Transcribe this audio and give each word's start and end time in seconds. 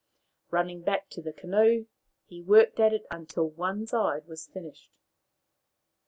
Running 0.49 0.81
back 0.81 1.11
to 1.11 1.21
the 1.21 1.31
canoe, 1.31 1.85
he 2.25 2.41
worked 2.41 2.79
at 2.79 2.91
it 2.91 3.05
until 3.11 3.47
one 3.47 3.85
side 3.85 4.25
was 4.25 4.47
finished. 4.47 4.89